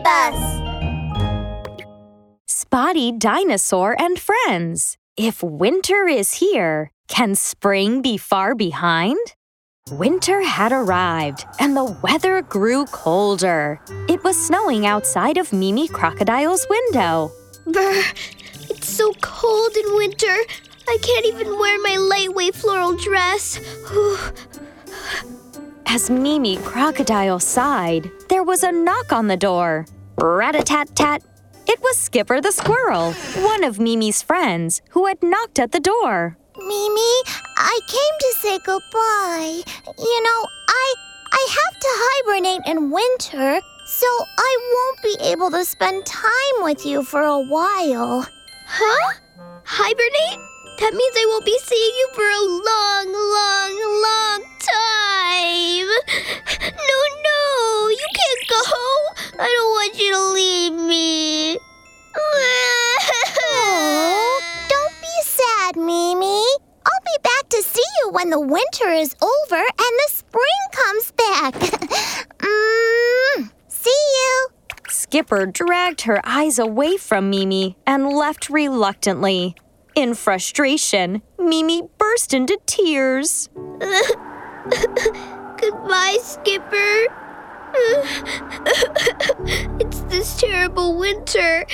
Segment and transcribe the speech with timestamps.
[0.00, 0.60] Story Bus.
[2.46, 4.96] Spotty Dinosaur and Friends.
[5.16, 9.18] If winter is here, can spring be far behind?
[9.90, 13.80] Winter had arrived and the weather grew colder.
[14.08, 17.32] It was snowing outside of Mimi Crocodile's window.
[17.66, 18.02] Brr,
[18.70, 20.36] it's so cold in winter.
[20.88, 23.60] I can't even wear my lightweight floral dress.
[25.92, 29.86] As Mimi Crocodile sighed, there was a knock on the door.
[30.18, 31.20] Rat-a-tat-tat.
[31.66, 33.12] It was Skipper the Squirrel,
[33.42, 36.36] one of Mimi's friends, who had knocked at the door.
[36.56, 37.14] Mimi,
[37.58, 39.62] I came to say goodbye.
[39.98, 40.94] You know, I
[41.32, 44.06] I have to hibernate in winter, so
[44.38, 48.28] I won't be able to spend time with you for a while.
[48.68, 49.14] Huh?
[49.64, 50.38] Hibernate?
[50.78, 53.49] That means I won't be seeing you for a long, long, long
[68.10, 71.54] when the winter is over and the spring comes back.
[72.38, 74.48] mm, see you.
[74.88, 79.54] Skipper dragged her eyes away from Mimi and left reluctantly.
[79.94, 83.48] In frustration, Mimi burst into tears.
[85.60, 87.06] Goodbye, Skipper.
[89.78, 91.64] it's this terrible winter.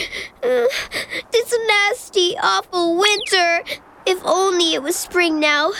[0.43, 3.65] This nasty, awful winter.
[4.07, 5.73] If only it was spring now.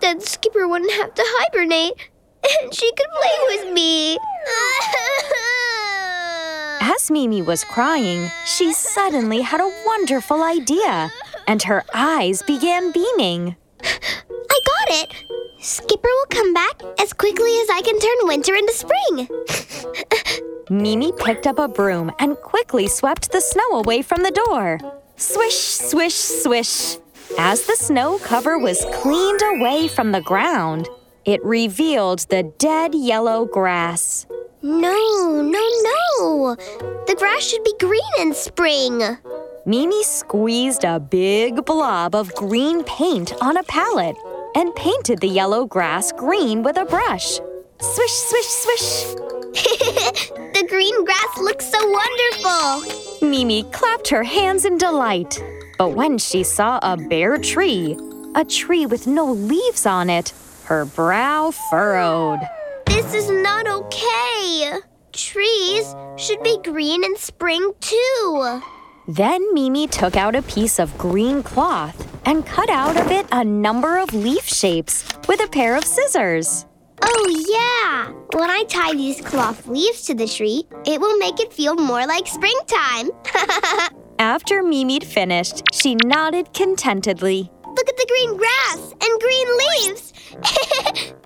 [0.00, 1.94] Then Skipper wouldn't have to hibernate.
[2.62, 4.18] And she could play with me.
[6.80, 11.10] As Mimi was crying, she suddenly had a wonderful idea,
[11.48, 13.56] and her eyes began beaming.
[13.82, 15.12] I got it!
[15.60, 19.28] Skipper will come back as quickly as I can turn winter into spring.
[20.70, 24.78] Mimi picked up a broom and quickly swept the snow away from the door.
[25.16, 26.98] Swish, swish, swish.
[27.38, 30.88] As the snow cover was cleaned away from the ground,
[31.26, 34.26] it revealed the dead yellow grass.
[34.62, 36.56] No, no, no!
[37.06, 39.18] The grass should be green in spring.
[39.66, 44.16] Mimi squeezed a big blob of green paint on a palette
[44.54, 47.38] and painted the yellow grass green with a brush.
[47.80, 49.14] Swish, swish, swish.
[50.54, 53.28] the green grass looks so wonderful.
[53.28, 55.42] Mimi clapped her hands in delight.
[55.78, 57.96] But when she saw a bare tree,
[58.34, 60.32] a tree with no leaves on it,
[60.64, 62.40] her brow furrowed.
[62.86, 64.80] This is not okay.
[65.12, 68.60] Trees should be green in spring too.
[69.08, 73.44] Then Mimi took out a piece of green cloth and cut out of it a
[73.44, 76.66] number of leaf shapes with a pair of scissors.
[77.02, 78.12] Oh, yeah!
[78.38, 82.06] When I tie these cloth leaves to the tree, it will make it feel more
[82.06, 83.10] like springtime.
[84.18, 87.50] After Mimi'd finished, she nodded contentedly.
[87.66, 90.12] Look at the green grass and green leaves!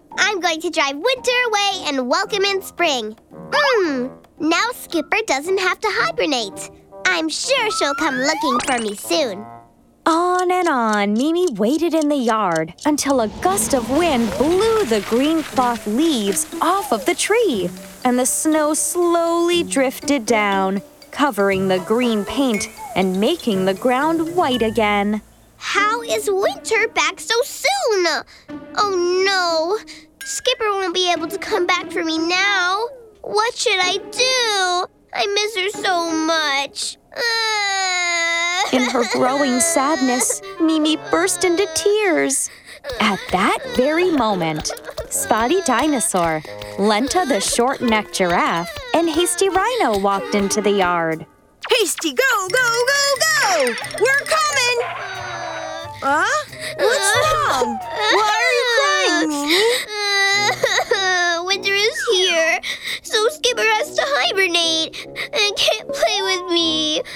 [0.18, 3.16] I'm going to drive winter away and welcome in spring.
[3.32, 6.70] Mmm, now Skipper doesn't have to hibernate.
[7.06, 9.46] I'm sure she'll come looking for me soon.
[10.06, 15.04] On and on, Mimi waited in the yard until a gust of wind blew the
[15.08, 17.70] green cloth leaves off of the tree,
[18.04, 20.82] and the snow slowly drifted down,
[21.12, 25.22] covering the green paint and making the ground white again.
[25.56, 28.06] How is winter back so soon?
[28.76, 29.78] Oh no!
[30.25, 32.87] Skipper won't be able to come back for me now.
[33.22, 34.87] What should I do?
[35.12, 36.97] I miss her so much.
[37.15, 38.77] Uh.
[38.77, 42.48] In her growing sadness, Mimi burst into tears.
[43.00, 44.72] At that very moment,
[45.10, 46.41] Spotty Dinosaur,
[46.78, 51.24] Lenta the short necked giraffe, and Hasty Rhino walked into the yard.
[51.70, 53.74] Hasty, go, go, go, go!
[54.00, 54.78] We're coming!
[56.02, 56.44] Huh?
[56.78, 57.78] What's wrong?
[58.16, 59.64] Why are you crying, Mimi?
[61.46, 62.58] Winter is here,
[63.02, 67.03] so Skipper has to hibernate and can't play with me.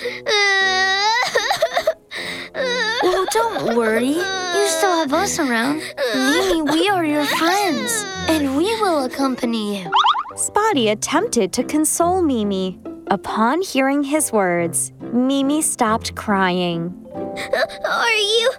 [3.02, 4.06] Well, don't worry.
[4.14, 5.82] You still have us around.
[6.14, 9.90] Mimi, we are your friends, and we will accompany you.
[10.36, 12.80] Spotty attempted to console Mimi.
[13.08, 16.92] Upon hearing his words, Mimi stopped crying.
[17.14, 18.52] Are you.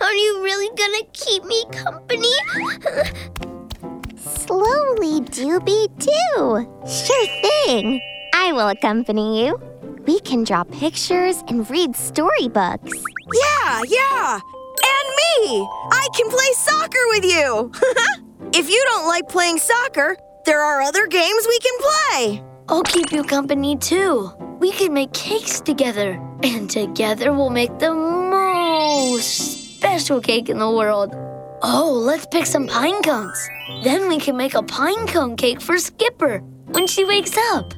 [0.00, 2.32] Are you really gonna keep me company?
[4.16, 6.68] Slowly, Doobie Doo.
[6.86, 8.00] Sure thing.
[8.34, 9.60] I will accompany you.
[10.06, 12.92] We can draw pictures and read storybooks.
[13.32, 14.34] Yeah, yeah!
[14.34, 15.68] And me!
[15.90, 17.72] I can play soccer with you!
[18.52, 20.21] if you don't like playing soccer, there
[20.64, 22.44] are other games we can play.
[22.68, 24.30] I'll keep you company too.
[24.60, 30.70] We can make cakes together, and together we'll make the most special cake in the
[30.70, 31.14] world.
[31.62, 33.48] Oh, let's pick some pine cones.
[33.82, 36.38] Then we can make a pine cone cake for Skipper
[36.72, 37.72] when she wakes up.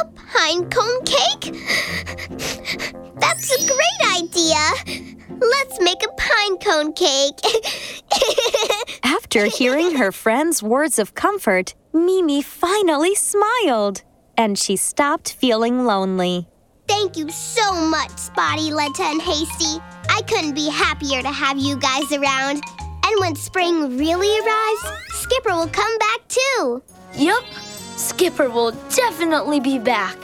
[0.00, 1.54] A pine cone cake?
[3.18, 4.62] That's a great idea.
[5.40, 7.38] Let's make a pine cone cake.
[9.28, 14.02] After hearing her friend's words of comfort, Mimi finally smiled
[14.38, 16.48] and she stopped feeling lonely.
[16.88, 19.82] Thank you so much, Spotty, Lenta, and Hasty.
[20.08, 22.62] I couldn't be happier to have you guys around.
[23.04, 26.82] And when spring really arrives, Skipper will come back too.
[27.14, 27.44] Yup,
[27.96, 30.16] Skipper will definitely be back.